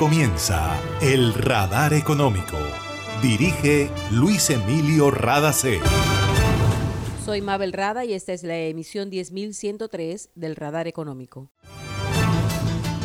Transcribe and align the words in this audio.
comienza 0.00 0.80
El 1.02 1.34
Radar 1.34 1.92
Económico. 1.92 2.56
Dirige 3.20 3.90
Luis 4.10 4.48
Emilio 4.48 5.10
Radacé. 5.10 5.78
Soy 7.22 7.42
Mabel 7.42 7.74
Rada 7.74 8.06
y 8.06 8.14
esta 8.14 8.32
es 8.32 8.42
la 8.42 8.56
emisión 8.56 9.10
10103 9.10 10.30
del 10.34 10.56
Radar 10.56 10.88
Económico. 10.88 11.50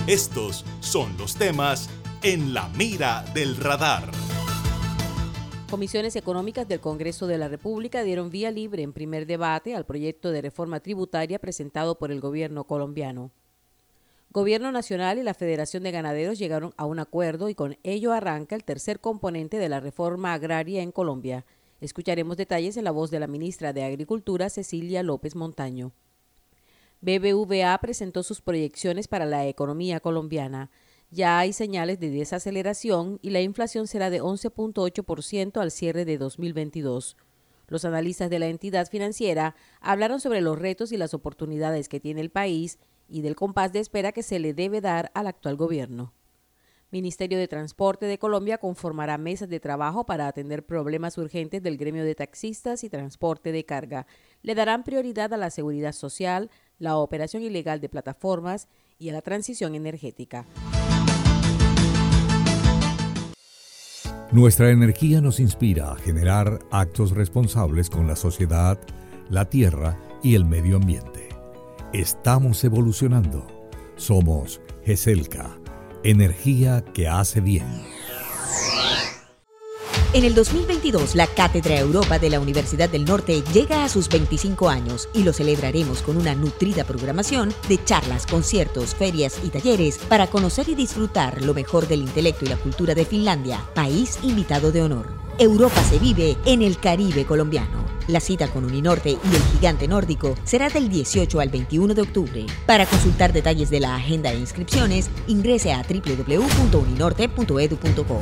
Estos 0.07 0.63
son 0.79 1.17
los 1.17 1.35
temas 1.35 1.89
en 2.23 2.53
la 2.53 2.69
mira 2.69 3.25
del 3.33 3.57
radar. 3.57 4.09
Comisiones 5.69 6.15
Económicas 6.15 6.65
del 6.65 6.79
Congreso 6.79 7.27
de 7.27 7.37
la 7.37 7.49
República 7.49 8.03
dieron 8.03 8.29
vía 8.29 8.51
libre 8.51 8.83
en 8.83 8.93
primer 8.93 9.25
debate 9.25 9.75
al 9.75 9.85
proyecto 9.85 10.31
de 10.31 10.43
reforma 10.43 10.79
tributaria 10.79 11.39
presentado 11.39 11.99
por 11.99 12.09
el 12.09 12.21
gobierno 12.21 12.63
colombiano. 12.63 13.33
Gobierno 14.35 14.73
Nacional 14.73 15.17
y 15.17 15.23
la 15.23 15.33
Federación 15.33 15.83
de 15.83 15.91
Ganaderos 15.91 16.37
llegaron 16.37 16.73
a 16.75 16.83
un 16.85 16.99
acuerdo 16.99 17.47
y 17.47 17.55
con 17.55 17.77
ello 17.83 18.11
arranca 18.11 18.57
el 18.57 18.65
tercer 18.65 18.99
componente 18.99 19.59
de 19.59 19.69
la 19.69 19.79
reforma 19.79 20.33
agraria 20.33 20.81
en 20.81 20.91
Colombia. 20.91 21.45
Escucharemos 21.79 22.35
detalles 22.35 22.75
en 22.75 22.83
la 22.83 22.91
voz 22.91 23.11
de 23.11 23.21
la 23.21 23.27
ministra 23.27 23.71
de 23.71 23.85
Agricultura, 23.85 24.49
Cecilia 24.49 25.03
López 25.03 25.37
Montaño. 25.37 25.93
BBVA 26.99 27.77
presentó 27.77 28.23
sus 28.23 28.41
proyecciones 28.41 29.07
para 29.07 29.25
la 29.25 29.47
economía 29.47 30.01
colombiana. 30.01 30.69
Ya 31.11 31.39
hay 31.39 31.53
señales 31.53 32.01
de 32.01 32.09
desaceleración 32.09 33.19
y 33.21 33.29
la 33.29 33.39
inflación 33.39 33.87
será 33.87 34.09
de 34.09 34.21
11.8% 34.21 35.61
al 35.61 35.71
cierre 35.71 36.03
de 36.03 36.17
2022. 36.17 37.15
Los 37.69 37.85
analistas 37.85 38.29
de 38.29 38.39
la 38.39 38.47
entidad 38.47 38.89
financiera 38.89 39.55
hablaron 39.79 40.19
sobre 40.19 40.41
los 40.41 40.59
retos 40.59 40.91
y 40.91 40.97
las 40.97 41.13
oportunidades 41.13 41.87
que 41.87 42.01
tiene 42.01 42.19
el 42.19 42.31
país 42.31 42.79
y 43.07 43.21
del 43.21 43.35
compás 43.35 43.73
de 43.73 43.79
espera 43.79 44.11
que 44.11 44.23
se 44.23 44.39
le 44.39 44.53
debe 44.53 44.81
dar 44.81 45.11
al 45.13 45.27
actual 45.27 45.55
gobierno. 45.55 46.13
Ministerio 46.91 47.37
de 47.37 47.47
Transporte 47.47 48.05
de 48.05 48.17
Colombia 48.17 48.57
conformará 48.57 49.17
mesas 49.17 49.49
de 49.49 49.59
trabajo 49.59 50.05
para 50.05 50.27
atender 50.27 50.65
problemas 50.65 51.17
urgentes 51.17 51.61
del 51.61 51.77
gremio 51.77 52.05
de 52.05 52.15
taxistas 52.15 52.83
y 52.83 52.89
transporte 52.89 53.51
de 53.51 53.65
carga. 53.65 54.07
Le 54.43 54.55
darán 54.55 54.83
prioridad 54.83 55.33
a 55.33 55.37
la 55.37 55.49
seguridad 55.49 55.91
social, 55.91 56.49
la 56.77 56.95
operación 56.97 57.43
ilegal 57.43 57.81
de 57.81 57.89
plataformas 57.89 58.67
y 58.97 59.09
a 59.09 59.13
la 59.13 59.21
transición 59.21 59.75
energética. 59.75 60.45
Nuestra 64.31 64.69
energía 64.69 65.21
nos 65.21 65.39
inspira 65.39 65.91
a 65.91 65.95
generar 65.95 66.59
actos 66.71 67.11
responsables 67.11 67.89
con 67.89 68.07
la 68.07 68.15
sociedad, 68.15 68.79
la 69.29 69.49
tierra 69.49 69.97
y 70.23 70.35
el 70.35 70.45
medio 70.45 70.77
ambiente. 70.77 71.24
Estamos 71.95 72.61
evolucionando. 72.65 73.47
Somos 73.95 74.59
GESELCA, 74.83 75.57
energía 76.03 76.83
que 76.93 77.07
hace 77.07 77.39
bien. 77.39 77.65
En 80.11 80.25
el 80.25 80.35
2022, 80.35 81.15
la 81.15 81.25
Cátedra 81.27 81.79
Europa 81.79 82.19
de 82.19 82.29
la 82.29 82.41
Universidad 82.41 82.89
del 82.89 83.05
Norte 83.05 83.43
llega 83.53 83.85
a 83.85 83.87
sus 83.87 84.09
25 84.09 84.67
años 84.67 85.07
y 85.13 85.23
lo 85.23 85.31
celebraremos 85.31 86.01
con 86.01 86.17
una 86.17 86.35
nutrida 86.35 86.83
programación 86.83 87.53
de 87.69 87.81
charlas, 87.81 88.27
conciertos, 88.27 88.93
ferias 88.93 89.39
y 89.45 89.47
talleres 89.47 89.97
para 89.97 90.27
conocer 90.27 90.67
y 90.67 90.75
disfrutar 90.75 91.43
lo 91.43 91.53
mejor 91.53 91.87
del 91.87 92.01
intelecto 92.01 92.43
y 92.43 92.49
la 92.49 92.57
cultura 92.57 92.93
de 92.93 93.05
Finlandia, 93.05 93.63
país 93.73 94.19
invitado 94.21 94.73
de 94.73 94.81
honor. 94.81 95.24
Europa 95.37 95.83
se 95.83 95.99
vive 95.99 96.37
en 96.45 96.61
el 96.61 96.79
Caribe 96.79 97.25
colombiano. 97.25 97.83
La 98.07 98.21
cita 98.21 98.47
con 98.47 98.63
Uninorte 98.63 99.09
y 99.09 99.35
el 99.35 99.41
gigante 99.53 99.85
nórdico 99.87 100.35
será 100.45 100.69
del 100.69 100.87
18 100.89 101.41
al 101.41 101.49
21 101.49 101.93
de 101.93 102.03
octubre. 102.03 102.45
Para 102.65 102.85
consultar 102.85 103.33
detalles 103.33 103.69
de 103.69 103.81
la 103.81 103.95
agenda 103.95 104.31
e 104.31 104.37
inscripciones, 104.37 105.09
ingrese 105.27 105.73
a 105.73 105.83
www.uninorte.edu.co. 105.83 108.21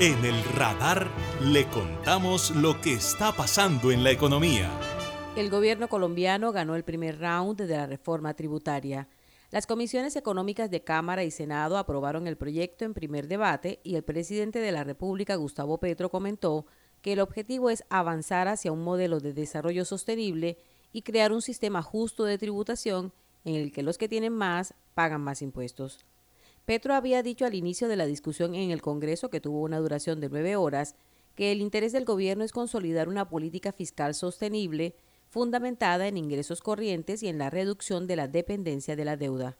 En 0.00 0.24
el 0.24 0.42
radar 0.56 1.08
le 1.42 1.66
contamos 1.66 2.52
lo 2.52 2.80
que 2.80 2.94
está 2.94 3.32
pasando 3.32 3.92
en 3.92 4.02
la 4.02 4.10
economía. 4.10 4.70
El 5.36 5.50
gobierno 5.50 5.88
colombiano 5.88 6.52
ganó 6.52 6.76
el 6.76 6.84
primer 6.84 7.20
round 7.20 7.60
de 7.60 7.76
la 7.76 7.86
reforma 7.86 8.32
tributaria. 8.32 9.06
Las 9.50 9.66
comisiones 9.66 10.14
económicas 10.14 10.70
de 10.70 10.84
Cámara 10.84 11.24
y 11.24 11.32
Senado 11.32 11.76
aprobaron 11.76 12.28
el 12.28 12.36
proyecto 12.36 12.84
en 12.84 12.94
primer 12.94 13.26
debate 13.26 13.80
y 13.82 13.96
el 13.96 14.04
presidente 14.04 14.60
de 14.60 14.70
la 14.70 14.84
República, 14.84 15.34
Gustavo 15.34 15.78
Petro, 15.78 16.08
comentó 16.08 16.66
que 17.02 17.14
el 17.14 17.20
objetivo 17.20 17.68
es 17.68 17.82
avanzar 17.90 18.46
hacia 18.46 18.70
un 18.70 18.84
modelo 18.84 19.18
de 19.18 19.32
desarrollo 19.32 19.84
sostenible 19.84 20.56
y 20.92 21.02
crear 21.02 21.32
un 21.32 21.42
sistema 21.42 21.82
justo 21.82 22.24
de 22.24 22.38
tributación 22.38 23.12
en 23.44 23.56
el 23.56 23.72
que 23.72 23.82
los 23.82 23.98
que 23.98 24.08
tienen 24.08 24.32
más 24.32 24.74
pagan 24.94 25.20
más 25.20 25.42
impuestos. 25.42 25.98
Petro 26.64 26.94
había 26.94 27.24
dicho 27.24 27.44
al 27.44 27.54
inicio 27.54 27.88
de 27.88 27.96
la 27.96 28.06
discusión 28.06 28.54
en 28.54 28.70
el 28.70 28.82
Congreso, 28.82 29.30
que 29.30 29.40
tuvo 29.40 29.62
una 29.62 29.78
duración 29.80 30.20
de 30.20 30.28
nueve 30.28 30.54
horas, 30.54 30.94
que 31.34 31.50
el 31.50 31.60
interés 31.60 31.90
del 31.90 32.04
gobierno 32.04 32.44
es 32.44 32.52
consolidar 32.52 33.08
una 33.08 33.28
política 33.28 33.72
fiscal 33.72 34.14
sostenible 34.14 34.94
fundamentada 35.30 36.08
en 36.08 36.16
ingresos 36.16 36.60
corrientes 36.60 37.22
y 37.22 37.28
en 37.28 37.38
la 37.38 37.50
reducción 37.50 38.06
de 38.08 38.16
la 38.16 38.26
dependencia 38.28 38.96
de 38.96 39.04
la 39.04 39.16
deuda. 39.16 39.56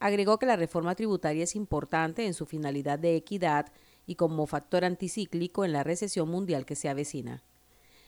Agregó 0.00 0.38
que 0.38 0.46
la 0.46 0.56
reforma 0.56 0.94
tributaria 0.94 1.44
es 1.44 1.54
importante 1.54 2.26
en 2.26 2.34
su 2.34 2.46
finalidad 2.46 2.98
de 2.98 3.14
equidad 3.14 3.66
y 4.06 4.16
como 4.16 4.46
factor 4.46 4.84
anticíclico 4.84 5.64
en 5.64 5.72
la 5.72 5.84
recesión 5.84 6.28
mundial 6.28 6.64
que 6.64 6.74
se 6.74 6.88
avecina. 6.88 7.44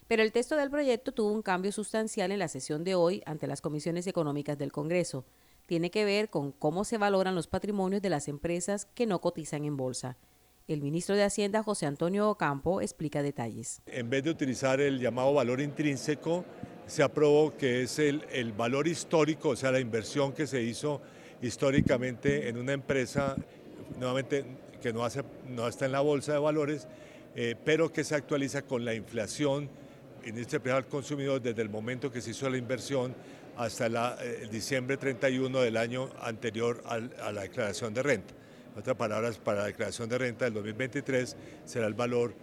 Pero 0.09 0.23
el 0.23 0.33
texto 0.33 0.57
del 0.57 0.71
proyecto 0.71 1.13
tuvo 1.13 1.31
un 1.31 1.43
cambio 1.43 1.73
sustancial 1.73 2.33
en 2.33 2.39
la 2.39 2.49
sesión 2.49 2.85
de 2.85 2.95
hoy 2.95 3.23
ante 3.27 3.47
las 3.47 3.61
comisiones 3.61 4.07
económicas 4.07 4.59
del 4.59 4.73
Congreso. 4.73 5.25
Tiene 5.67 5.91
que 5.91 6.05
ver 6.05 6.31
con 6.31 6.53
cómo 6.53 6.85
se 6.85 6.99
valoran 6.99 7.35
los 7.35 7.47
patrimonios 7.47 8.03
de 8.03 8.11
las 8.11 8.29
empresas 8.29 8.87
que 8.95 9.07
no 9.07 9.21
cotizan 9.21 9.65
en 9.65 9.77
bolsa. 9.77 10.17
El 10.67 10.81
ministro 10.81 11.15
de 11.15 11.23
Hacienda, 11.23 11.63
José 11.63 11.85
Antonio 11.85 12.31
Ocampo, 12.31 12.81
explica 12.81 13.23
detalles. 13.23 13.83
En 13.87 14.09
vez 14.09 14.25
de 14.25 14.31
utilizar 14.31 14.81
el 14.81 14.99
llamado 14.99 15.35
valor 15.35 15.61
intrínseco, 15.61 16.45
se 16.87 17.03
aprobó 17.03 17.57
que 17.57 17.83
es 17.83 17.99
el, 17.99 18.25
el 18.33 18.53
valor 18.53 18.87
histórico, 18.89 19.51
o 19.51 19.57
sea, 19.57 19.73
la 19.73 19.81
inversión 19.81 20.33
que 20.33 20.47
se 20.47 20.63
hizo 20.63 21.01
históricamente 21.43 22.49
en 22.49 22.57
una 22.59 22.73
empresa, 22.73 23.37
nuevamente 23.99 24.45
que 24.81 24.93
no, 24.93 25.05
hace, 25.05 25.23
no 25.49 25.67
está 25.67 25.87
en 25.87 25.93
la 25.93 26.01
bolsa 26.01 26.33
de 26.33 26.39
valores, 26.39 26.87
eh, 27.37 27.55
pero 27.65 27.93
que 27.93 28.05
se 28.05 28.15
actualiza 28.15 28.63
con 28.63 28.85
la 28.85 28.95
inflación 28.95 29.69
en 30.25 30.39
este 30.39 30.61
precio 30.61 30.77
al 30.77 30.87
consumidor 30.87 31.41
desde 31.41 31.63
el 31.63 31.69
momento 31.69 32.11
que 32.11 32.21
se 32.21 32.31
hizo 32.31 32.49
la 32.49 32.57
inversión 32.57 33.15
hasta 33.57 33.87
eh, 34.23 34.41
el 34.43 34.51
diciembre 34.51 34.97
31 34.97 35.61
del 35.61 35.77
año 35.77 36.11
anterior 36.21 36.83
a 36.87 37.33
la 37.33 37.43
declaración 37.43 37.95
de 37.95 38.03
renta. 38.03 38.35
En 38.73 38.81
otras 38.81 38.97
palabras, 38.97 39.39
para 39.39 39.61
la 39.61 39.67
declaración 39.67 40.09
de 40.09 40.19
renta 40.19 40.45
del 40.45 40.55
2023 40.55 41.37
será 41.65 41.87
el 41.87 41.95
valor 41.95 42.35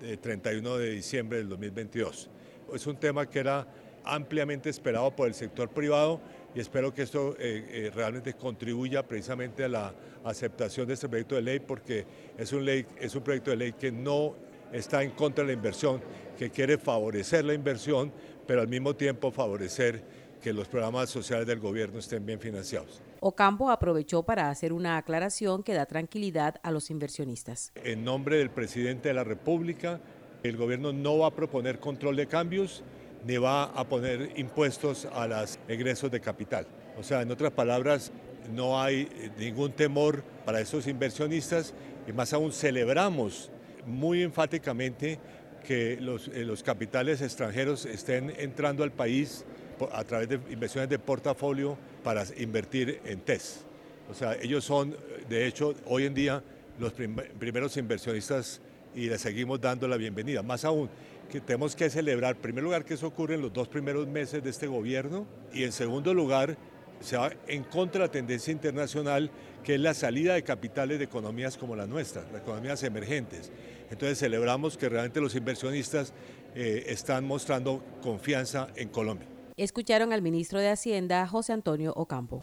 de 0.00 0.16
31 0.16 0.78
de 0.78 0.90
diciembre 0.90 1.38
del 1.38 1.48
2022. 1.48 2.30
Es 2.74 2.86
un 2.86 2.96
tema 2.96 3.28
que 3.28 3.38
era 3.38 3.66
ampliamente 4.04 4.70
esperado 4.70 5.14
por 5.14 5.28
el 5.28 5.34
sector 5.34 5.68
privado 5.68 6.20
y 6.54 6.60
espero 6.60 6.92
que 6.92 7.02
esto 7.02 7.34
eh, 7.38 7.66
eh, 7.68 7.90
realmente 7.94 8.34
contribuya 8.34 9.06
precisamente 9.06 9.64
a 9.64 9.68
la 9.68 9.94
aceptación 10.24 10.86
de 10.86 10.94
este 10.94 11.08
proyecto 11.08 11.34
de 11.34 11.42
ley 11.42 11.60
porque 11.60 12.04
es 12.36 12.52
un, 12.52 12.64
ley, 12.64 12.86
es 13.00 13.14
un 13.14 13.22
proyecto 13.22 13.50
de 13.50 13.56
ley 13.56 13.72
que 13.72 13.90
no 13.90 14.34
está 14.72 15.02
en 15.02 15.10
contra 15.10 15.44
de 15.44 15.48
la 15.48 15.54
inversión, 15.54 16.00
que 16.38 16.50
quiere 16.50 16.78
favorecer 16.78 17.44
la 17.44 17.54
inversión, 17.54 18.12
pero 18.46 18.60
al 18.60 18.68
mismo 18.68 18.94
tiempo 18.94 19.30
favorecer 19.30 20.02
que 20.42 20.52
los 20.52 20.66
programas 20.66 21.08
sociales 21.08 21.46
del 21.46 21.60
gobierno 21.60 22.00
estén 22.00 22.26
bien 22.26 22.40
financiados. 22.40 23.00
Ocampo 23.20 23.70
aprovechó 23.70 24.24
para 24.24 24.50
hacer 24.50 24.72
una 24.72 24.96
aclaración 24.96 25.62
que 25.62 25.74
da 25.74 25.86
tranquilidad 25.86 26.56
a 26.64 26.72
los 26.72 26.90
inversionistas. 26.90 27.70
En 27.76 28.04
nombre 28.04 28.38
del 28.38 28.50
presidente 28.50 29.08
de 29.08 29.14
la 29.14 29.22
República, 29.22 30.00
el 30.42 30.56
gobierno 30.56 30.92
no 30.92 31.18
va 31.18 31.28
a 31.28 31.30
proponer 31.30 31.78
control 31.78 32.16
de 32.16 32.26
cambios, 32.26 32.82
ni 33.26 33.36
va 33.36 33.64
a 33.64 33.84
poner 33.88 34.32
impuestos 34.36 35.06
a 35.12 35.26
los 35.26 35.58
egresos 35.68 36.10
de 36.10 36.20
capital. 36.20 36.66
O 36.98 37.02
sea, 37.02 37.22
en 37.22 37.30
otras 37.30 37.52
palabras, 37.52 38.12
no 38.50 38.80
hay 38.80 39.08
eh, 39.12 39.30
ningún 39.38 39.72
temor 39.72 40.22
para 40.44 40.60
esos 40.60 40.86
inversionistas 40.86 41.74
y 42.06 42.12
más 42.12 42.32
aún 42.32 42.52
celebramos 42.52 43.50
muy 43.86 44.22
enfáticamente 44.22 45.18
que 45.66 45.96
los, 46.00 46.28
eh, 46.28 46.44
los 46.44 46.62
capitales 46.62 47.22
extranjeros 47.22 47.86
estén 47.86 48.32
entrando 48.36 48.82
al 48.82 48.92
país 48.92 49.44
a 49.92 50.04
través 50.04 50.28
de 50.28 50.40
inversiones 50.50 50.90
de 50.90 50.98
portafolio 50.98 51.76
para 52.02 52.24
invertir 52.36 53.00
en 53.04 53.20
TES. 53.20 53.64
O 54.10 54.14
sea, 54.14 54.34
ellos 54.40 54.64
son, 54.64 54.96
de 55.28 55.46
hecho, 55.46 55.74
hoy 55.86 56.06
en 56.06 56.14
día 56.14 56.42
los 56.78 56.92
primeros 56.92 57.76
inversionistas 57.76 58.60
y 58.94 59.08
les 59.08 59.20
seguimos 59.20 59.60
dando 59.60 59.88
la 59.88 59.96
bienvenida. 59.96 60.42
Más 60.42 60.64
aún, 60.64 60.90
que 61.32 61.40
tenemos 61.40 61.74
que 61.74 61.88
celebrar, 61.88 62.36
en 62.36 62.42
primer 62.42 62.62
lugar, 62.62 62.84
que 62.84 62.92
eso 62.92 63.06
ocurre 63.06 63.36
en 63.36 63.40
los 63.40 63.50
dos 63.54 63.66
primeros 63.66 64.06
meses 64.06 64.44
de 64.44 64.50
este 64.50 64.66
gobierno 64.66 65.26
y 65.50 65.64
en 65.64 65.72
segundo 65.72 66.12
lugar, 66.12 66.58
se 67.00 67.16
va 67.16 67.32
en 67.48 67.64
contra 67.64 68.02
de 68.02 68.06
la 68.06 68.12
tendencia 68.12 68.52
internacional 68.52 69.30
que 69.64 69.76
es 69.76 69.80
la 69.80 69.94
salida 69.94 70.34
de 70.34 70.42
capitales 70.42 70.98
de 70.98 71.06
economías 71.06 71.56
como 71.56 71.74
la 71.74 71.86
nuestra, 71.86 72.22
las 72.30 72.42
economías 72.42 72.82
emergentes. 72.82 73.50
Entonces 73.90 74.18
celebramos 74.18 74.76
que 74.76 74.90
realmente 74.90 75.22
los 75.22 75.34
inversionistas 75.34 76.12
eh, 76.54 76.84
están 76.88 77.24
mostrando 77.24 77.82
confianza 78.02 78.68
en 78.76 78.90
Colombia. 78.90 79.26
Escucharon 79.56 80.12
al 80.12 80.20
ministro 80.20 80.60
de 80.60 80.68
Hacienda, 80.68 81.26
José 81.26 81.54
Antonio 81.54 81.94
Ocampo. 81.96 82.42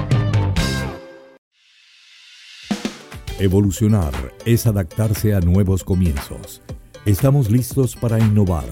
Evolucionar 3.41 4.13
es 4.45 4.67
adaptarse 4.67 5.33
a 5.33 5.39
nuevos 5.39 5.83
comienzos. 5.83 6.61
Estamos 7.07 7.49
listos 7.49 7.95
para 7.95 8.19
innovar, 8.19 8.67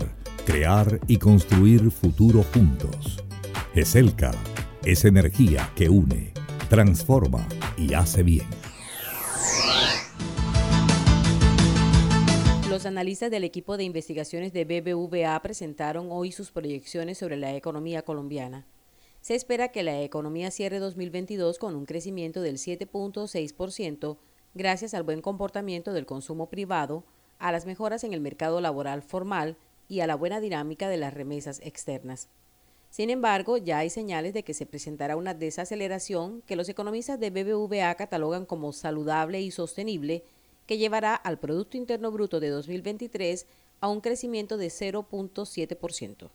crear 0.46 1.00
y 1.08 1.18
construir 1.18 1.90
futuro 1.90 2.44
juntos. 2.54 3.18
GESELCA 3.74 4.30
es 4.86 5.06
energía 5.06 5.72
que 5.76 5.90
une, 5.90 6.34
transforma 6.70 7.48
y 7.80 7.96
hace 7.96 8.22
bien. 8.22 8.46
Los 12.70 12.86
analistas 12.86 13.32
del 13.32 13.46
equipo 13.46 13.76
de 13.76 13.86
investigaciones 13.86 14.54
de 14.54 14.66
BBVA 14.66 15.42
presentaron 15.42 16.10
hoy 16.12 16.32
sus 16.32 16.52
proyecciones 16.52 17.18
sobre 17.18 17.38
la 17.38 17.56
economía 17.56 18.04
colombiana. 18.04 18.68
Se 19.20 19.34
espera 19.34 19.70
que 19.70 19.82
la 19.82 20.04
economía 20.04 20.52
cierre 20.52 20.78
2022 20.78 21.58
con 21.58 21.76
un 21.76 21.88
crecimiento 21.88 22.44
del 22.44 22.58
7.6%, 22.58 24.18
gracias 24.54 24.94
al 24.94 25.04
buen 25.04 25.22
comportamiento 25.22 25.94
del 25.94 26.06
consumo 26.06 26.50
privado, 26.50 27.04
a 27.38 27.52
las 27.52 27.66
mejoras 27.66 28.04
en 28.04 28.14
el 28.14 28.22
mercado 28.22 28.62
laboral 28.62 29.02
formal 29.02 29.58
y 29.88 30.02
a 30.02 30.08
la 30.08 30.16
buena 30.16 30.40
dinámica 30.40 30.90
de 30.90 30.98
las 30.98 31.14
remesas 31.14 31.62
externas. 31.64 32.28
Sin 32.90 33.10
embargo, 33.10 33.58
ya 33.58 33.80
hay 33.80 33.90
señales 33.90 34.34
de 34.34 34.44
que 34.44 34.54
se 34.54 34.66
presentará 34.66 35.16
una 35.16 35.34
desaceleración 35.34 36.42
que 36.42 36.56
los 36.56 36.70
economistas 36.70 37.20
de 37.20 37.30
BBVA 37.30 37.94
catalogan 37.96 38.46
como 38.46 38.74
saludable 38.74 39.42
y 39.42 39.52
sostenible, 39.52 40.24
que 40.66 40.78
llevará 40.78 41.16
al 41.16 41.40
Producto 41.40 41.78
Interno 41.78 42.12
Bruto 42.12 42.40
de 42.40 42.50
2023 42.50 43.46
a 43.80 43.90
un 43.90 44.02
crecimiento 44.02 44.58
de 44.58 44.68
0.7%. 44.68 46.30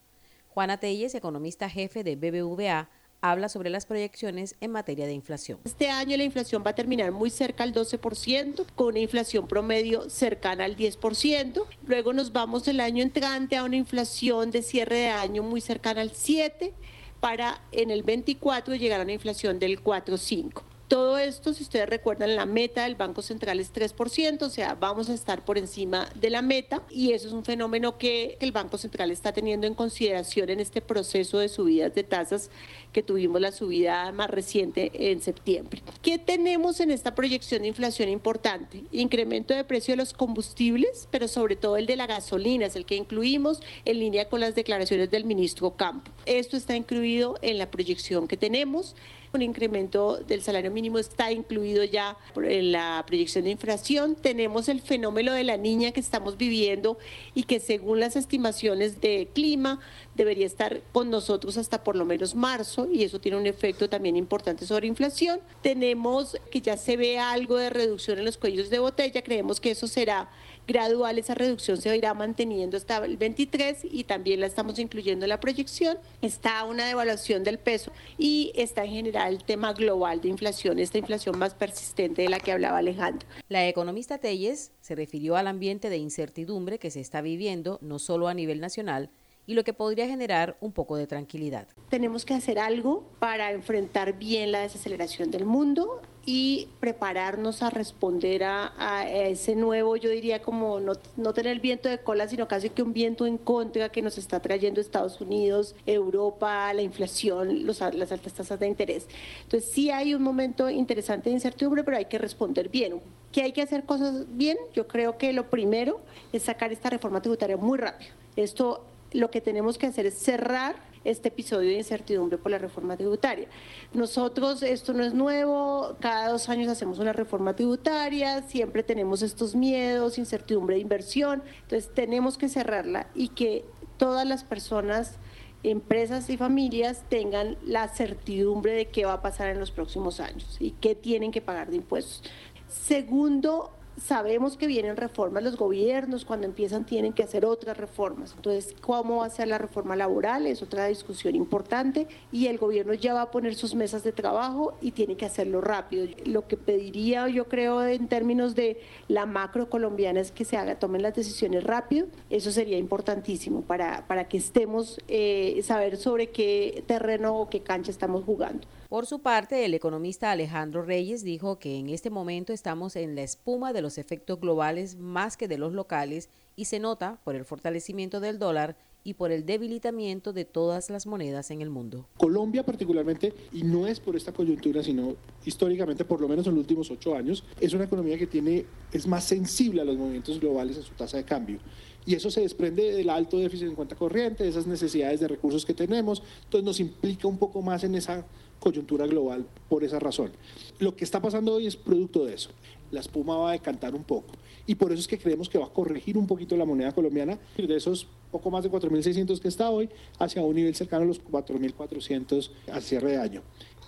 Juana 0.48 0.78
Telles, 0.78 1.16
economista 1.16 1.68
jefe 1.68 2.04
de 2.04 2.14
BBVA, 2.14 2.88
habla 3.30 3.48
sobre 3.48 3.70
las 3.70 3.86
proyecciones 3.86 4.54
en 4.60 4.70
materia 4.70 5.06
de 5.06 5.14
inflación. 5.14 5.58
Este 5.64 5.88
año 5.88 6.16
la 6.16 6.24
inflación 6.24 6.62
va 6.64 6.70
a 6.70 6.74
terminar 6.74 7.10
muy 7.10 7.30
cerca 7.30 7.64
al 7.64 7.72
12%, 7.72 8.66
con 8.74 8.88
una 8.88 8.98
inflación 8.98 9.48
promedio 9.48 10.10
cercana 10.10 10.66
al 10.66 10.76
10%. 10.76 11.64
Luego 11.86 12.12
nos 12.12 12.32
vamos 12.32 12.68
el 12.68 12.80
año 12.80 13.02
entrante 13.02 13.56
a 13.56 13.64
una 13.64 13.76
inflación 13.76 14.50
de 14.50 14.60
cierre 14.60 14.96
de 14.96 15.08
año 15.08 15.42
muy 15.42 15.62
cercana 15.62 16.02
al 16.02 16.12
7% 16.12 16.72
para 17.20 17.62
en 17.72 17.90
el 17.90 18.02
24 18.02 18.74
llegar 18.74 19.00
a 19.00 19.04
una 19.04 19.14
inflación 19.14 19.58
del 19.58 19.82
4.5%. 19.82 20.73
Todo 20.94 21.18
esto, 21.18 21.52
si 21.52 21.64
ustedes 21.64 21.88
recuerdan, 21.88 22.36
la 22.36 22.46
meta 22.46 22.84
del 22.84 22.94
Banco 22.94 23.20
Central 23.20 23.58
es 23.58 23.74
3%, 23.74 24.42
o 24.42 24.48
sea, 24.48 24.76
vamos 24.76 25.10
a 25.10 25.14
estar 25.14 25.44
por 25.44 25.58
encima 25.58 26.08
de 26.14 26.30
la 26.30 26.40
meta 26.40 26.82
y 26.88 27.14
eso 27.14 27.26
es 27.26 27.32
un 27.32 27.44
fenómeno 27.44 27.98
que 27.98 28.36
el 28.38 28.52
Banco 28.52 28.78
Central 28.78 29.10
está 29.10 29.32
teniendo 29.32 29.66
en 29.66 29.74
consideración 29.74 30.50
en 30.50 30.60
este 30.60 30.80
proceso 30.80 31.40
de 31.40 31.48
subidas 31.48 31.92
de 31.96 32.04
tasas 32.04 32.48
que 32.92 33.02
tuvimos 33.02 33.40
la 33.40 33.50
subida 33.50 34.12
más 34.12 34.30
reciente 34.30 35.10
en 35.10 35.20
septiembre. 35.20 35.82
¿Qué 36.00 36.16
tenemos 36.16 36.78
en 36.78 36.92
esta 36.92 37.16
proyección 37.16 37.62
de 37.62 37.68
inflación 37.68 38.08
importante? 38.08 38.84
Incremento 38.92 39.52
de 39.52 39.64
precio 39.64 39.94
de 39.94 39.96
los 39.96 40.12
combustibles, 40.12 41.08
pero 41.10 41.26
sobre 41.26 41.56
todo 41.56 41.76
el 41.76 41.86
de 41.86 41.96
la 41.96 42.06
gasolina, 42.06 42.66
es 42.66 42.76
el 42.76 42.86
que 42.86 42.94
incluimos 42.94 43.60
en 43.84 43.98
línea 43.98 44.28
con 44.28 44.38
las 44.38 44.54
declaraciones 44.54 45.10
del 45.10 45.24
ministro 45.24 45.72
Campo. 45.72 46.12
Esto 46.24 46.56
está 46.56 46.76
incluido 46.76 47.36
en 47.42 47.58
la 47.58 47.68
proyección 47.68 48.28
que 48.28 48.36
tenemos 48.36 48.94
un 49.34 49.42
incremento 49.42 50.18
del 50.18 50.42
salario 50.42 50.70
mínimo 50.70 50.98
está 50.98 51.32
incluido 51.32 51.84
ya 51.84 52.16
en 52.36 52.72
la 52.72 53.02
proyección 53.06 53.44
de 53.44 53.50
inflación. 53.50 54.14
Tenemos 54.14 54.68
el 54.68 54.80
fenómeno 54.80 55.32
de 55.32 55.44
la 55.44 55.56
niña 55.56 55.92
que 55.92 56.00
estamos 56.00 56.36
viviendo 56.36 56.98
y 57.34 57.44
que 57.44 57.60
según 57.60 58.00
las 58.00 58.16
estimaciones 58.16 59.00
de 59.00 59.28
clima 59.34 59.80
debería 60.14 60.46
estar 60.46 60.80
con 60.92 61.10
nosotros 61.10 61.56
hasta 61.56 61.82
por 61.82 61.96
lo 61.96 62.04
menos 62.04 62.34
marzo 62.34 62.88
y 62.90 63.04
eso 63.04 63.20
tiene 63.20 63.38
un 63.38 63.46
efecto 63.46 63.88
también 63.88 64.16
importante 64.16 64.66
sobre 64.66 64.86
inflación. 64.86 65.40
Tenemos 65.62 66.36
que 66.50 66.60
ya 66.60 66.76
se 66.76 66.96
ve 66.96 67.18
algo 67.18 67.56
de 67.56 67.70
reducción 67.70 68.18
en 68.18 68.24
los 68.24 68.38
cuellos 68.38 68.70
de 68.70 68.78
botella, 68.78 69.22
creemos 69.22 69.60
que 69.60 69.72
eso 69.72 69.86
será 69.86 70.30
gradual, 70.66 71.18
esa 71.18 71.34
reducción 71.34 71.76
se 71.76 71.94
irá 71.96 72.14
manteniendo 72.14 72.76
hasta 72.76 73.04
el 73.04 73.16
23 73.16 73.78
y 73.84 74.04
también 74.04 74.40
la 74.40 74.46
estamos 74.46 74.78
incluyendo 74.78 75.24
en 75.24 75.28
la 75.28 75.40
proyección. 75.40 75.98
Está 76.22 76.64
una 76.64 76.86
devaluación 76.86 77.44
del 77.44 77.58
peso 77.58 77.92
y 78.16 78.52
está 78.54 78.84
en 78.84 78.92
general 78.92 79.34
el 79.34 79.44
tema 79.44 79.72
global 79.72 80.20
de 80.20 80.28
inflación, 80.28 80.78
esta 80.78 80.98
inflación 80.98 81.38
más 81.38 81.54
persistente 81.54 82.22
de 82.22 82.28
la 82.28 82.40
que 82.40 82.52
hablaba 82.52 82.78
Alejandro. 82.78 83.28
La 83.48 83.66
economista 83.68 84.18
Telles 84.18 84.72
se 84.80 84.94
refirió 84.94 85.36
al 85.36 85.48
ambiente 85.48 85.90
de 85.90 85.98
incertidumbre 85.98 86.78
que 86.78 86.90
se 86.90 87.00
está 87.00 87.20
viviendo 87.20 87.78
no 87.82 87.98
solo 87.98 88.28
a 88.28 88.34
nivel 88.34 88.60
nacional, 88.60 89.10
y 89.46 89.54
lo 89.54 89.64
que 89.64 89.72
podría 89.72 90.06
generar 90.06 90.56
un 90.60 90.72
poco 90.72 90.96
de 90.96 91.06
tranquilidad. 91.06 91.66
Tenemos 91.88 92.24
que 92.24 92.34
hacer 92.34 92.58
algo 92.58 93.04
para 93.18 93.52
enfrentar 93.52 94.18
bien 94.18 94.52
la 94.52 94.60
desaceleración 94.60 95.30
del 95.30 95.44
mundo 95.44 96.00
y 96.26 96.68
prepararnos 96.80 97.62
a 97.62 97.68
responder 97.70 98.44
a, 98.44 99.06
ese 99.10 99.54
nuevo, 99.54 99.96
yo 99.96 100.08
diría 100.08 100.40
como 100.40 100.80
no, 100.80 100.94
no, 101.16 101.34
tener 101.34 101.60
viento 101.60 101.88
de 101.88 101.98
cola, 101.98 102.28
sino 102.28 102.48
casi 102.48 102.70
que 102.70 102.82
un 102.82 102.94
viento 102.94 103.26
en 103.26 103.36
contra 103.36 103.90
que 103.90 104.00
nos 104.00 104.16
está 104.16 104.40
trayendo 104.40 104.80
Estados 104.80 105.20
Unidos, 105.20 105.74
Europa, 105.84 106.72
la 106.72 106.82
inflación, 106.82 107.66
los, 107.66 107.80
las 107.80 108.12
altas 108.12 108.32
tasas 108.32 108.58
de 108.58 108.66
interés. 108.66 109.06
Entonces 109.42 109.70
sí 109.70 109.90
hay 109.90 110.14
un 110.14 110.22
momento 110.22 110.70
interesante 110.70 111.28
de 111.28 111.34
incertidumbre, 111.34 111.84
pero 111.84 111.98
hay 111.98 112.06
que 112.06 112.18
responder 112.18 112.70
bien. 112.70 113.00
¿Qué 113.30 113.42
hay 113.42 113.52
que 113.52 113.62
hacer 113.62 113.84
cosas 113.84 114.24
bien? 114.28 114.56
Yo 114.72 114.88
creo 114.88 115.18
que 115.18 115.32
lo 115.32 115.50
primero 115.50 116.00
es 116.32 116.44
sacar 116.44 116.72
esta 116.72 116.88
reforma 116.88 117.20
tributaria 117.20 117.56
muy 117.56 117.78
rápido. 117.78 118.12
Esto 118.36 118.84
lo 119.14 119.30
que 119.30 119.40
tenemos 119.40 119.78
que 119.78 119.86
hacer 119.86 120.06
es 120.06 120.14
cerrar 120.14 120.76
este 121.04 121.28
episodio 121.28 121.70
de 121.70 121.76
incertidumbre 121.76 122.36
por 122.36 122.50
la 122.50 122.58
reforma 122.58 122.96
tributaria. 122.96 123.46
Nosotros, 123.92 124.62
esto 124.62 124.92
no 124.92 125.04
es 125.04 125.14
nuevo, 125.14 125.96
cada 126.00 126.28
dos 126.30 126.48
años 126.48 126.68
hacemos 126.68 126.98
una 126.98 127.12
reforma 127.12 127.54
tributaria, 127.54 128.42
siempre 128.42 128.82
tenemos 128.82 129.22
estos 129.22 129.54
miedos, 129.54 130.18
incertidumbre 130.18 130.76
de 130.76 130.82
inversión, 130.82 131.42
entonces 131.62 131.90
tenemos 131.94 132.36
que 132.36 132.48
cerrarla 132.48 133.06
y 133.14 133.28
que 133.28 133.64
todas 133.98 134.26
las 134.26 134.44
personas 134.44 135.18
empresas 135.62 136.28
y 136.28 136.36
familias 136.36 137.04
tengan 137.08 137.56
la 137.64 137.88
certidumbre 137.88 138.72
de 138.72 138.86
qué 138.86 139.06
va 139.06 139.14
a 139.14 139.22
pasar 139.22 139.48
en 139.48 139.60
los 139.60 139.70
próximos 139.70 140.20
años 140.20 140.56
y 140.60 140.72
qué 140.72 140.94
tienen 140.94 141.30
que 141.30 141.40
pagar 141.40 141.70
de 141.70 141.76
impuestos. 141.76 142.22
Segundo, 142.68 143.70
sabemos 144.00 144.56
que 144.56 144.66
vienen 144.66 144.96
reformas, 144.96 145.42
los 145.42 145.56
gobiernos 145.56 146.24
cuando 146.24 146.46
empiezan 146.46 146.84
tienen 146.84 147.12
que 147.12 147.22
hacer 147.22 147.44
otras 147.44 147.76
reformas. 147.76 148.34
Entonces, 148.36 148.74
¿cómo 148.80 149.18
va 149.18 149.26
a 149.26 149.30
ser 149.30 149.48
la 149.48 149.58
reforma 149.58 149.96
laboral? 149.96 150.46
Es 150.46 150.62
otra 150.62 150.86
discusión 150.86 151.34
importante 151.34 152.06
y 152.32 152.46
el 152.46 152.58
gobierno 152.58 152.94
ya 152.94 153.14
va 153.14 153.22
a 153.22 153.30
poner 153.30 153.54
sus 153.54 153.74
mesas 153.74 154.02
de 154.02 154.12
trabajo 154.12 154.74
y 154.80 154.92
tiene 154.92 155.16
que 155.16 155.26
hacerlo 155.26 155.60
rápido. 155.60 156.06
Lo 156.24 156.46
que 156.46 156.56
pediría 156.56 157.28
yo 157.28 157.48
creo 157.48 157.84
en 157.84 158.08
términos 158.08 158.54
de 158.54 158.80
la 159.08 159.26
macro 159.26 159.68
colombiana 159.68 160.20
es 160.20 160.32
que 160.32 160.44
se 160.44 160.56
haga, 160.56 160.78
tomen 160.78 161.02
las 161.02 161.14
decisiones 161.14 161.64
rápido. 161.64 162.06
Eso 162.30 162.50
sería 162.50 162.78
importantísimo 162.78 163.62
para, 163.62 164.06
para 164.06 164.28
que 164.28 164.36
estemos, 164.36 164.98
eh, 165.08 165.60
saber 165.62 165.96
sobre 165.96 166.30
qué 166.30 166.84
terreno 166.86 167.38
o 167.38 167.48
qué 167.48 167.60
cancha 167.60 167.90
estamos 167.90 168.24
jugando. 168.24 168.66
Por 168.94 169.06
su 169.06 169.22
parte, 169.22 169.64
el 169.64 169.74
economista 169.74 170.30
Alejandro 170.30 170.84
Reyes 170.84 171.24
dijo 171.24 171.58
que 171.58 171.78
en 171.78 171.88
este 171.88 172.10
momento 172.10 172.52
estamos 172.52 172.94
en 172.94 173.16
la 173.16 173.22
espuma 173.22 173.72
de 173.72 173.82
los 173.82 173.98
efectos 173.98 174.38
globales 174.38 174.96
más 174.96 175.36
que 175.36 175.48
de 175.48 175.58
los 175.58 175.72
locales 175.72 176.28
y 176.54 176.66
se 176.66 176.78
nota 176.78 177.18
por 177.24 177.34
el 177.34 177.44
fortalecimiento 177.44 178.20
del 178.20 178.38
dólar 178.38 178.76
y 179.02 179.14
por 179.14 179.32
el 179.32 179.44
debilitamiento 179.44 180.32
de 180.32 180.44
todas 180.44 180.90
las 180.90 181.08
monedas 181.08 181.50
en 181.50 181.60
el 181.60 181.70
mundo. 181.70 182.06
Colombia 182.16 182.64
particularmente, 182.64 183.34
y 183.52 183.64
no 183.64 183.88
es 183.88 183.98
por 183.98 184.14
esta 184.14 184.30
coyuntura, 184.30 184.80
sino 184.84 185.16
históricamente, 185.44 186.04
por 186.04 186.20
lo 186.20 186.28
menos 186.28 186.46
en 186.46 186.54
los 186.54 186.60
últimos 186.60 186.88
ocho 186.90 187.16
años, 187.16 187.42
es 187.60 187.74
una 187.74 187.84
economía 187.84 188.16
que 188.16 188.28
tiene, 188.28 188.64
es 188.92 189.08
más 189.08 189.24
sensible 189.24 189.82
a 189.82 189.84
los 189.84 189.96
movimientos 189.96 190.38
globales 190.38 190.76
en 190.76 190.84
su 190.84 190.94
tasa 190.94 191.16
de 191.16 191.24
cambio. 191.24 191.58
Y 192.06 192.14
eso 192.14 192.30
se 192.30 192.42
desprende 192.42 192.92
del 192.92 193.10
alto 193.10 193.38
déficit 193.38 193.68
en 193.68 193.74
cuenta 193.74 193.96
corriente, 193.96 194.44
de 194.44 194.50
esas 194.50 194.66
necesidades 194.66 195.20
de 195.20 195.28
recursos 195.28 195.64
que 195.64 195.74
tenemos, 195.74 196.22
entonces 196.44 196.64
nos 196.64 196.80
implica 196.80 197.26
un 197.26 197.38
poco 197.38 197.60
más 197.60 197.82
en 197.84 197.94
esa 197.94 198.24
coyuntura 198.58 199.06
global 199.06 199.46
por 199.68 199.84
esa 199.84 199.98
razón. 199.98 200.32
Lo 200.78 200.96
que 200.96 201.04
está 201.04 201.20
pasando 201.20 201.54
hoy 201.54 201.66
es 201.66 201.76
producto 201.76 202.24
de 202.24 202.34
eso. 202.34 202.50
La 202.90 203.00
espuma 203.00 203.36
va 203.36 203.50
a 203.50 203.52
decantar 203.52 203.94
un 203.94 204.04
poco. 204.04 204.34
Y 204.66 204.76
por 204.76 204.92
eso 204.92 205.00
es 205.00 205.08
que 205.08 205.18
creemos 205.18 205.48
que 205.48 205.58
va 205.58 205.66
a 205.66 205.72
corregir 205.72 206.16
un 206.16 206.26
poquito 206.26 206.56
la 206.56 206.64
moneda 206.64 206.92
colombiana 206.92 207.38
de 207.56 207.76
esos 207.76 208.06
poco 208.30 208.50
más 208.50 208.64
de 208.64 208.70
4.600 208.70 209.38
que 209.38 209.46
está 209.46 209.70
hoy 209.70 209.88
hacia 210.18 210.42
un 210.42 210.56
nivel 210.56 210.74
cercano 210.74 211.04
a 211.04 211.06
los 211.06 211.22
4.400 211.22 212.50
al 212.72 212.82
cierre 212.82 213.12
de 213.12 213.18
año. 213.18 213.42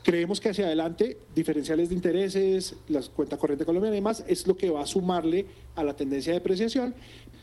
Creemos 0.04 0.40
que 0.40 0.50
hacia 0.50 0.66
adelante 0.66 1.18
diferenciales 1.34 1.88
de 1.88 1.96
intereses, 1.96 2.76
la 2.86 3.02
cuenta 3.02 3.38
corriente 3.38 3.64
colombiana 3.64 3.96
y 3.96 3.98
demás 3.98 4.24
es 4.28 4.46
lo 4.46 4.56
que 4.56 4.70
va 4.70 4.82
a 4.82 4.86
sumarle 4.86 5.46
a 5.74 5.82
la 5.82 5.96
tendencia 5.96 6.32
de 6.32 6.38
depreciación. 6.38 6.94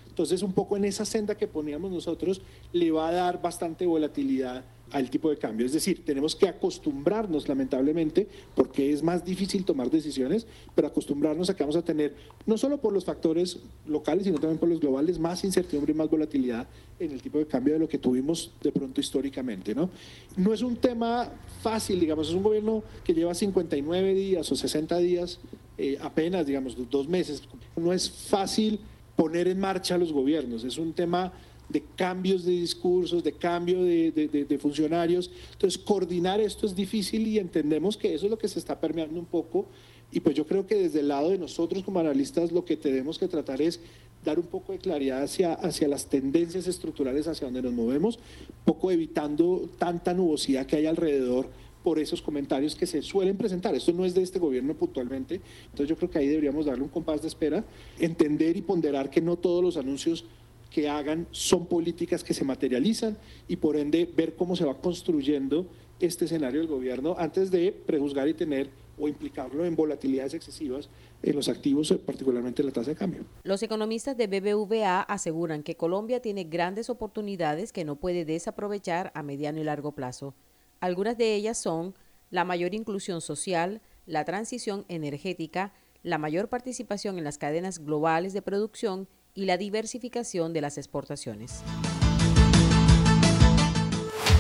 Entonces, 0.08 0.44
un 0.44 0.54
poco 0.54 0.78
en 0.78 0.86
esa 0.86 1.04
senda 1.04 1.36
que 1.36 1.48
poníamos 1.48 1.92
nosotros, 1.92 2.42
le 2.72 2.92
va 2.92 3.10
a 3.10 3.12
dar 3.12 3.42
bastante 3.42 3.86
volatilidad 3.86 4.64
al 4.94 5.10
tipo 5.10 5.30
de 5.30 5.38
cambio. 5.38 5.66
Es 5.66 5.74
decir, 5.74 6.06
tenemos 6.06 6.36
que 6.36 6.48
acostumbrarnos, 6.48 7.50
lamentablemente, 7.50 8.28
porque 8.56 8.94
es 8.94 9.02
más 9.02 9.26
difícil 9.26 9.66
tomar 9.66 9.90
decisiones, 9.90 10.46
pero 10.76 10.88
acostumbrarnos 10.88 11.50
a 11.50 11.56
que 11.56 11.64
vamos 11.64 11.76
a 11.76 11.82
tener, 11.82 12.14
no 12.46 12.58
solo 12.58 12.80
por 12.80 12.94
los 12.94 13.04
factores 13.04 13.58
locales, 13.88 14.26
sino 14.26 14.38
también 14.38 14.60
por 14.60 14.70
los 14.70 14.80
globales, 14.80 15.18
más 15.20 15.44
incertidumbre 15.44 15.94
y 15.94 15.96
más 15.96 16.10
volatilidad 16.10 16.68
en 17.00 17.12
el 17.12 17.22
tipo 17.22 17.40
de 17.40 17.48
cambio 17.48 17.74
de 17.74 17.80
lo 17.80 17.90
que 17.90 17.98
tuvimos 17.98 18.52
de 18.62 18.72
pronto 18.72 19.02
históricamente. 19.02 19.74
No, 19.74 19.90
no 20.38 20.54
es 20.54 20.62
un 20.62 20.76
tema 20.76 21.30
fácil, 21.62 22.00
digamos, 22.00 22.30
es 22.30 22.36
un 22.36 22.44
gobierno 22.44 22.84
que 23.04 23.14
lleva 23.14 23.34
59 23.34 24.14
días 24.14 24.52
o 24.52 24.56
60 24.56 24.96
días, 25.00 25.40
eh, 25.80 25.98
apenas, 26.02 26.46
digamos, 26.46 26.78
dos 26.92 27.08
meses. 27.10 27.42
No 27.76 27.92
es 27.92 28.10
fácil 28.10 28.80
poner 29.16 29.48
en 29.48 29.60
marcha 29.60 29.98
los 29.98 30.14
gobiernos, 30.14 30.64
es 30.64 30.78
un 30.78 30.94
tema 30.94 31.34
de 31.70 31.84
cambios 31.96 32.46
de 32.46 32.52
discursos, 32.52 33.24
de 33.24 33.34
cambio 33.34 33.84
de, 33.84 34.58
funcionarios. 34.62 35.32
Entonces, 35.54 35.82
coordinar 35.82 36.40
esto 36.40 36.66
es 36.66 36.76
difícil 36.76 37.28
y 37.28 37.40
entendemos 37.40 37.98
que 37.98 38.14
eso 38.14 38.26
es 38.26 38.32
lo 38.32 38.38
que 38.38 38.48
se 38.48 38.60
está 38.60 38.80
permeando 38.80 39.20
un 39.20 39.26
poco. 39.26 39.66
Y 40.12 40.20
pues 40.20 40.36
yo 40.36 40.46
creo 40.46 40.68
que 40.68 40.76
desde 40.76 41.00
el 41.00 41.08
lado 41.08 41.32
de 41.32 41.40
nosotros 41.40 41.84
como 41.84 42.00
analistas 42.00 42.52
lo 42.52 42.66
que 42.66 42.78
tenemos 42.78 43.18
que 43.18 43.28
tratar 43.28 43.62
es 43.62 43.80
dar 44.24 44.40
un 44.40 44.46
poco 44.46 44.72
de 44.72 44.78
claridad 44.78 45.24
hacia, 45.24 45.54
hacia 45.54 45.88
las 45.88 46.08
tendencias 46.08 46.68
estructurales 46.68 47.28
hacia 47.28 47.46
donde 47.46 47.64
nos 47.64 47.74
movemos, 47.74 48.20
poco 48.64 48.92
evitando 48.92 49.70
tanta 49.78 50.14
nubosidad 50.14 50.66
que 50.66 50.76
hay 50.76 50.86
alrededor 50.86 51.50
por 51.84 52.00
esos 52.00 52.22
comentarios 52.22 52.76
que 52.76 52.86
se 52.86 53.02
suelen 53.02 53.36
presentar. 53.36 53.76
Esto 53.76 53.92
no 53.92 54.06
es 54.06 54.14
de 54.14 54.22
este 54.22 54.40
gobierno 54.40 54.74
puntualmente, 54.74 55.42
entonces 55.66 55.90
yo 55.90 55.98
creo 55.98 56.10
que 56.10 56.20
ahí 56.20 56.28
deberíamos 56.28 56.66
darle 56.66 56.84
un 56.84 56.90
compás 56.90 57.22
de 57.22 57.28
espera, 57.28 57.66
entender 58.00 58.56
y 58.56 58.62
ponderar 58.62 59.10
que 59.10 59.20
no 59.22 59.36
todos 59.36 59.64
los 59.64 59.78
anuncios 59.78 60.26
que 60.74 60.90
hagan 60.90 61.28
son 61.32 61.68
políticas 61.68 62.24
que 62.24 62.34
se 62.34 62.44
materializan 62.44 63.16
y 63.48 63.58
por 63.58 63.78
ende 63.78 64.10
ver 64.18 64.36
cómo 64.36 64.56
se 64.56 64.66
va 64.66 64.76
construyendo 64.82 65.68
este 66.00 66.26
escenario 66.26 66.60
del 66.60 66.68
gobierno 66.68 67.16
antes 67.18 67.52
de 67.52 67.72
prejuzgar 67.72 68.28
y 68.28 68.34
tener 68.34 68.70
o 68.98 69.08
implicarlo 69.08 69.66
en 69.66 69.76
volatilidades 69.76 70.34
excesivas 70.34 70.90
en 71.22 71.36
los 71.36 71.48
activos, 71.48 71.94
particularmente 72.06 72.62
en 72.62 72.68
la 72.68 72.74
tasa 72.74 72.90
de 72.90 72.96
cambio. 72.96 73.24
Los 73.44 73.62
economistas 73.62 74.18
de 74.18 74.28
BBVA 74.28 75.02
aseguran 75.02 75.64
que 75.64 75.78
Colombia 75.78 76.22
tiene 76.22 76.44
grandes 76.44 76.90
oportunidades 76.90 77.72
que 77.72 77.86
no 77.86 77.96
puede 77.96 78.26
desaprovechar 78.26 79.12
a 79.14 79.22
mediano 79.22 79.60
y 79.60 79.64
largo 79.64 79.94
plazo. 79.94 80.34
Algunas 80.80 81.18
de 81.18 81.36
ellas 81.36 81.58
son 81.60 81.94
la 82.32 82.46
mayor 82.46 82.74
inclusión 82.74 83.22
social, 83.22 83.82
la 84.08 84.26
transición 84.26 84.86
energética, 84.90 85.72
la 86.02 86.18
mayor 86.18 86.50
participación 86.50 87.20
en 87.20 87.24
las 87.24 87.38
cadenas 87.38 87.80
globales 87.80 88.34
de 88.34 88.42
producción 88.42 89.08
y 89.34 89.46
la 89.46 89.58
diversificación 89.58 90.54
de 90.54 90.62
las 90.62 90.78
exportaciones. 90.78 91.64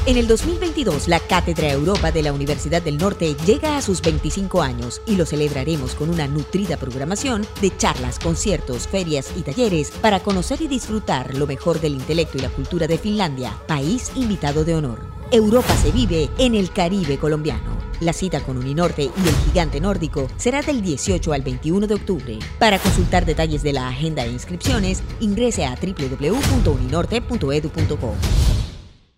En 0.05 0.17
el 0.17 0.27
2022, 0.27 1.07
la 1.07 1.21
Cátedra 1.21 1.71
Europa 1.71 2.11
de 2.11 2.23
la 2.23 2.33
Universidad 2.33 2.81
del 2.81 2.97
Norte 2.97 3.35
llega 3.45 3.77
a 3.77 3.81
sus 3.81 4.01
25 4.01 4.61
años 4.61 5.01
y 5.07 5.15
lo 5.15 5.25
celebraremos 5.25 5.95
con 5.95 6.09
una 6.09 6.27
nutrida 6.27 6.75
programación 6.75 7.47
de 7.61 7.75
charlas, 7.77 8.19
conciertos, 8.19 8.85
ferias 8.85 9.31
y 9.37 9.43
talleres 9.43 9.91
para 9.91 10.19
conocer 10.19 10.61
y 10.61 10.67
disfrutar 10.67 11.35
lo 11.35 11.47
mejor 11.47 11.79
del 11.79 11.93
intelecto 11.93 12.37
y 12.37 12.41
la 12.41 12.49
cultura 12.49 12.85
de 12.85 12.97
Finlandia, 12.97 13.57
país 13.65 14.11
invitado 14.15 14.65
de 14.65 14.75
honor. 14.75 14.99
Europa 15.31 15.73
se 15.77 15.91
vive 15.91 16.29
en 16.37 16.55
el 16.55 16.73
Caribe 16.73 17.17
colombiano. 17.17 17.82
La 18.03 18.11
cita 18.11 18.41
con 18.41 18.57
Uninorte 18.57 19.03
y 19.03 19.27
el 19.27 19.35
gigante 19.45 19.79
nórdico 19.79 20.27
será 20.35 20.61
del 20.61 20.81
18 20.81 21.31
al 21.31 21.41
21 21.41 21.87
de 21.87 21.95
octubre. 21.95 22.37
Para 22.59 22.77
consultar 22.77 23.25
detalles 23.25 23.63
de 23.63 23.71
la 23.71 23.87
agenda 23.87 24.25
e 24.25 24.29
inscripciones, 24.29 25.01
ingrese 25.21 25.63
a 25.65 25.75
www.uninorte.edu.co. 25.75 28.42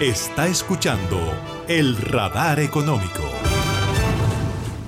Está 0.00 0.46
escuchando 0.46 1.16
el 1.66 1.96
radar 1.96 2.60
económico. 2.60 3.24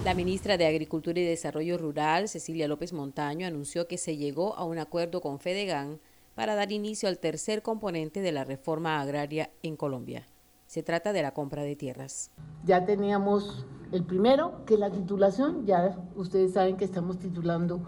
La 0.04 0.14
ministra 0.14 0.56
de 0.56 0.68
Agricultura 0.68 1.18
y 1.18 1.24
Desarrollo 1.24 1.78
Rural, 1.78 2.28
Cecilia 2.28 2.68
López 2.68 2.92
Montaño, 2.92 3.44
anunció 3.44 3.88
que 3.88 3.98
se 3.98 4.16
llegó 4.16 4.54
a 4.54 4.62
un 4.62 4.78
acuerdo 4.78 5.20
con 5.20 5.40
Fedegan 5.40 5.98
para 6.36 6.54
dar 6.54 6.70
inicio 6.70 7.08
al 7.08 7.18
tercer 7.18 7.60
componente 7.62 8.20
de 8.20 8.30
la 8.30 8.44
reforma 8.44 9.00
agraria 9.00 9.50
en 9.64 9.74
Colombia. 9.74 10.28
Se 10.68 10.84
trata 10.84 11.12
de 11.12 11.22
la 11.22 11.34
compra 11.34 11.64
de 11.64 11.74
tierras. 11.74 12.30
Ya 12.64 12.84
teníamos 12.86 13.66
el 13.90 14.04
primero, 14.04 14.64
que 14.64 14.74
es 14.74 14.80
la 14.80 14.92
titulación. 14.92 15.66
Ya 15.66 15.98
ustedes 16.14 16.52
saben 16.52 16.76
que 16.76 16.84
estamos 16.84 17.18
titulando 17.18 17.80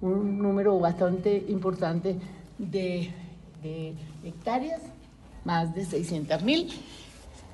un 0.00 0.38
número 0.38 0.76
bastante 0.80 1.44
importante 1.46 2.16
de, 2.58 3.12
de 3.62 3.94
hectáreas 4.24 4.82
más 5.44 5.74
de 5.74 5.84
600 5.84 6.42
mil. 6.42 6.68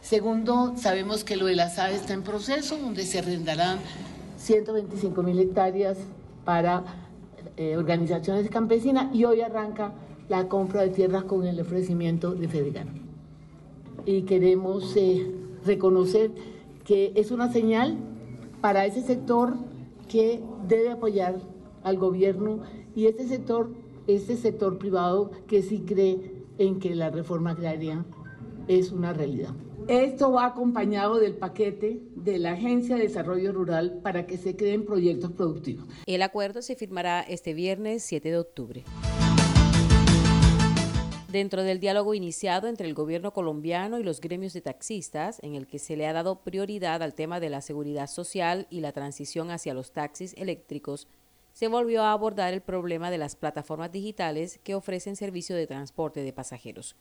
Segundo, 0.01 0.75
sabemos 0.77 1.25
que 1.25 1.37
lo 1.37 1.47
de 1.47 1.57
la 1.57 1.69
SAE 1.69 1.95
está 1.95 2.15
en 2.15 2.23
proceso, 2.23 2.79
donde 2.79 3.05
se 3.05 3.19
arrendarán 3.19 3.79
125 4.39 5.23
mil 5.23 5.39
hectáreas 5.39 5.99
para 6.45 6.85
eh, 7.57 7.77
organizaciones 7.77 8.49
campesinas 8.49 9.15
y 9.15 9.25
hoy 9.25 9.43
arranca 9.43 9.93
la 10.29 10.49
compra 10.49 10.83
de 10.83 10.89
tierras 10.91 11.25
con 11.25 11.47
el 11.47 11.61
ofrecimiento 11.61 12.33
de 12.33 12.49
Fedegan. 12.49 12.89
Y 14.07 14.23
queremos 14.23 14.97
eh, 14.97 15.31
reconocer 15.67 16.31
que 16.85 17.13
es 17.17 17.31
una 17.31 17.53
señal 17.53 17.99
para 18.61 18.87
ese 18.87 19.03
sector 19.03 19.55
que 20.09 20.43
debe 20.67 20.91
apoyar 20.91 21.37
al 21.83 21.99
gobierno 21.99 22.61
y 22.95 23.07
ese 23.07 23.29
sector, 23.29 23.71
ese 24.07 24.37
sector 24.37 24.79
privado 24.79 25.31
que 25.47 25.63
sí 25.63 25.85
cree 25.87 26.40
en 26.61 26.79
que 26.79 26.95
la 26.95 27.09
reforma 27.09 27.53
agraria 27.53 28.05
es 28.69 28.93
una 28.93 29.15
realidad. 29.15 29.55
Esto 29.89 30.31
va 30.31 30.45
acompañado 30.45 31.19
del 31.19 31.35
paquete 31.35 32.03
de 32.15 32.39
la 32.39 32.53
Agencia 32.53 32.97
de 32.97 33.05
Desarrollo 33.05 33.51
Rural 33.51 34.01
para 34.03 34.27
que 34.27 34.37
se 34.37 34.57
creen 34.57 34.85
proyectos 34.85 35.33
productivos. 35.33 35.87
El 36.05 36.21
acuerdo 36.21 36.61
se 36.61 36.77
firmará 36.77 37.23
este 37.23 37.55
viernes 37.55 38.03
7 38.03 38.31
de 38.31 38.39
octubre. 38.39 38.85
Dentro 41.33 41.63
del 41.63 41.81
diálogo 41.81 42.13
iniciado 42.13 42.69
entre 42.69 42.87
el 42.87 42.95
gobierno 42.95 43.33
colombiano 43.33 43.99
y 43.99 44.03
los 44.03 44.21
gremios 44.21 44.53
de 44.53 44.61
taxistas, 44.61 45.39
en 45.43 45.55
el 45.55 45.67
que 45.67 45.79
se 45.79 45.97
le 45.97 46.07
ha 46.07 46.13
dado 46.13 46.43
prioridad 46.43 47.03
al 47.03 47.15
tema 47.15 47.41
de 47.41 47.49
la 47.49 47.63
seguridad 47.63 48.09
social 48.09 48.67
y 48.69 48.81
la 48.81 48.93
transición 48.93 49.51
hacia 49.51 49.73
los 49.73 49.93
taxis 49.93 50.35
eléctricos, 50.37 51.09
se 51.53 51.69
volvió 51.69 52.03
a 52.03 52.13
abordar 52.13 52.55
el 52.55 52.61
problema 52.61 53.11
de 53.11 53.19
las 53.19 53.37
plataformas 53.37 53.93
digitales 53.93 54.61
que 54.63 54.75
ofrecen 54.75 55.17
servicio 55.17 55.57
de 55.57 55.67
transporte 55.67 56.23
de 56.23 56.33
pasajeros. 56.33 56.97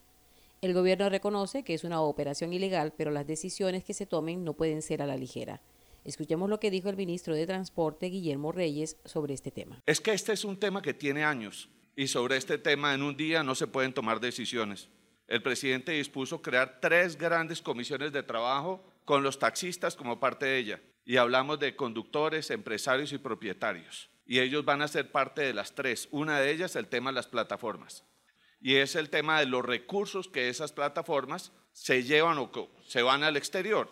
El 0.62 0.74
gobierno 0.74 1.08
reconoce 1.08 1.64
que 1.64 1.74
es 1.74 1.84
una 1.84 2.02
operación 2.02 2.52
ilegal, 2.52 2.94
pero 2.98 3.12
las 3.12 3.26
decisiones 3.26 3.84
que 3.84 3.94
se 3.94 4.06
tomen 4.06 4.44
no 4.44 4.54
pueden 4.56 4.82
ser 4.82 5.02
a 5.02 5.08
la 5.08 5.16
ligera. 5.16 5.62
Escuchemos 6.04 6.50
lo 6.50 6.60
que 6.60 6.72
dijo 6.72 6.90
el 6.90 6.98
ministro 6.98 7.34
de 7.36 7.48
Transporte, 7.48 8.08
Guillermo 8.08 8.52
Reyes, 8.52 8.98
sobre 9.06 9.34
este 9.34 9.52
tema. 9.52 9.82
Es 9.86 10.02
que 10.02 10.12
este 10.12 10.34
es 10.34 10.44
un 10.44 10.60
tema 10.60 10.82
que 10.82 10.94
tiene 10.94 11.24
años 11.24 11.70
y 11.96 12.08
sobre 12.08 12.38
este 12.38 12.58
tema 12.58 12.94
en 12.94 13.04
un 13.04 13.16
día 13.16 13.44
no 13.44 13.56
se 13.56 13.68
pueden 13.68 13.94
tomar 13.94 14.20
decisiones. 14.20 14.90
El 15.28 15.44
presidente 15.44 15.92
dispuso 15.92 16.42
crear 16.42 16.80
tres 16.82 17.18
grandes 17.18 17.62
comisiones 17.62 18.12
de 18.12 18.24
trabajo 18.24 18.84
con 19.06 19.24
los 19.24 19.40
taxistas 19.40 19.96
como 19.96 20.20
parte 20.20 20.46
de 20.46 20.58
ella 20.58 20.82
y 21.06 21.18
hablamos 21.18 21.60
de 21.60 21.76
conductores, 21.76 22.50
empresarios 22.50 23.14
y 23.14 23.18
propietarios 23.18 24.10
y 24.30 24.42
ellos 24.42 24.64
van 24.64 24.84
a 24.84 24.88
ser 24.88 25.12
parte 25.12 25.42
de 25.42 25.56
las 25.56 25.74
tres. 25.74 26.08
Una 26.12 26.40
de 26.40 26.52
ellas, 26.52 26.76
el 26.76 26.86
tema 26.86 27.10
de 27.10 27.16
las 27.16 27.26
plataformas. 27.26 28.04
Y 28.62 28.76
es 28.76 28.96
el 28.96 29.10
tema 29.10 29.40
de 29.40 29.48
los 29.48 29.66
recursos 29.66 30.28
que 30.28 30.50
esas 30.50 30.72
plataformas 30.72 31.52
se 31.72 32.04
llevan 32.04 32.38
o 32.38 32.52
se 32.86 33.02
van 33.02 33.24
al 33.24 33.38
exterior. 33.38 33.92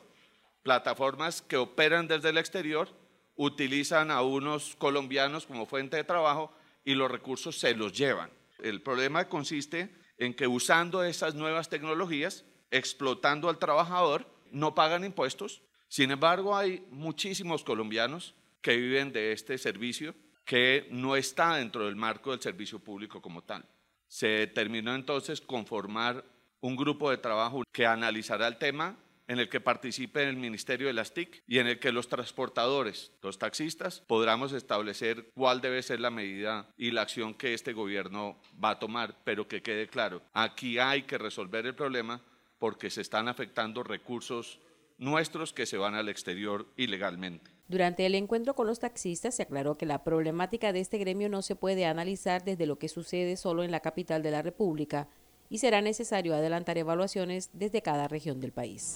Plataformas 0.62 1.42
que 1.42 1.58
operan 1.58 2.08
desde 2.08 2.30
el 2.30 2.38
exterior, 2.38 2.88
utilizan 3.36 4.12
a 4.12 4.22
unos 4.22 4.76
colombianos 4.76 5.48
como 5.48 5.66
fuente 5.66 5.98
de 5.98 6.04
trabajo 6.04 6.56
y 6.86 6.94
los 6.94 7.10
recursos 7.10 7.58
se 7.58 7.74
los 7.74 7.94
llevan. 7.94 8.30
El 8.60 8.84
problema 8.84 9.30
consiste 9.30 9.90
en 10.20 10.36
que 10.36 10.46
usando 10.46 11.04
esas 11.04 11.34
nuevas 11.34 11.68
tecnologías, 11.68 12.46
explotando 12.70 13.50
al 13.50 13.58
trabajador, 13.58 14.28
no 14.52 14.76
pagan 14.76 15.04
impuestos. 15.04 15.64
Sin 15.88 16.12
embargo, 16.12 16.56
hay 16.56 16.86
muchísimos 16.92 17.64
colombianos 17.64 18.36
que 18.62 18.78
viven 18.78 19.12
de 19.12 19.32
este 19.32 19.58
servicio 19.58 20.14
que 20.48 20.88
no 20.92 21.18
está 21.18 21.58
dentro 21.58 21.86
del 21.86 21.98
marco 21.98 22.32
del 22.32 22.42
servicio 22.42 22.80
público 22.80 23.22
como 23.22 23.44
tal. 23.44 23.66
Se 24.08 24.28
determinó 24.28 24.96
entonces 24.96 25.42
conformar 25.42 26.24
un 26.62 26.78
grupo 26.78 27.12
de 27.12 27.18
trabajo 27.18 27.64
que 27.74 27.86
analizará 27.86 28.48
el 28.48 28.58
tema 28.58 28.98
en 29.28 29.40
el 29.40 29.50
que 29.50 29.60
participe 29.60 30.24
el 30.24 30.38
Ministerio 30.38 30.88
de 30.88 30.94
las 30.94 31.14
TIC 31.14 31.44
y 31.48 31.60
en 31.60 31.68
el 31.68 31.80
que 31.80 31.92
los 31.92 32.08
transportadores, 32.08 33.12
los 33.22 33.38
taxistas, 33.38 34.00
podamos 34.08 34.54
establecer 34.54 35.32
cuál 35.36 35.60
debe 35.60 35.84
ser 35.84 36.00
la 36.00 36.12
medida 36.12 36.74
y 36.78 36.92
la 36.92 37.02
acción 37.02 37.34
que 37.34 37.54
este 37.54 37.74
gobierno 37.74 38.40
va 38.64 38.72
a 38.72 38.80
tomar, 38.80 39.18
pero 39.26 39.50
que 39.50 39.62
quede 39.62 39.90
claro, 39.90 40.22
aquí 40.32 40.80
hay 40.80 41.04
que 41.04 41.18
resolver 41.18 41.66
el 41.66 41.76
problema 41.76 42.22
porque 42.58 42.90
se 42.90 43.02
están 43.02 43.28
afectando 43.28 43.84
recursos 43.84 44.60
nuestros 44.98 45.54
que 45.54 45.66
se 45.66 45.78
van 45.78 45.96
al 45.96 46.10
exterior 46.10 46.68
ilegalmente. 46.76 47.52
Durante 47.68 48.06
el 48.06 48.16
encuentro 48.16 48.56
con 48.56 48.68
los 48.68 48.80
taxistas 48.80 49.36
se 49.36 49.44
aclaró 49.44 49.76
que 49.76 49.86
la 49.86 50.04
problemática 50.04 50.74
de 50.74 50.80
este 50.80 50.98
gremio 50.98 51.30
no 51.30 51.42
se 51.42 51.56
puede 51.56 51.86
analizar 51.86 52.44
desde 52.44 52.66
lo 52.66 52.80
que 52.80 52.88
sucede 52.88 53.38
solo 53.38 53.64
en 53.64 53.72
la 53.72 53.82
capital 53.82 54.24
de 54.24 54.32
la 54.32 54.42
República, 54.42 55.08
y 55.50 55.60
será 55.60 55.82
necesario 55.82 56.36
adelantar 56.36 56.78
evaluaciones 56.78 57.50
desde 57.54 57.82
cada 57.82 58.08
región 58.08 58.40
del 58.42 58.52
país. 58.52 58.96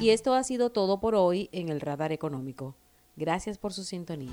Y 0.00 0.10
esto 0.10 0.34
ha 0.34 0.42
sido 0.44 0.70
todo 0.70 1.00
por 1.00 1.14
hoy 1.14 1.48
en 1.52 1.68
el 1.68 1.80
Radar 1.80 2.12
Económico. 2.12 2.76
Gracias 3.16 3.58
por 3.58 3.72
su 3.72 3.84
sintonía. 3.84 4.32